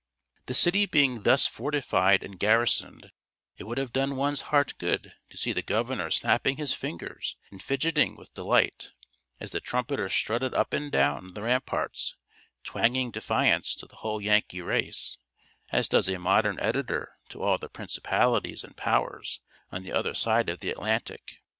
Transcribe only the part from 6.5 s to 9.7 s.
his fingers and fidgeting with delight, as the